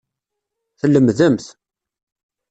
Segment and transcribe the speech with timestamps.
[0.79, 1.45] Tlemdemt.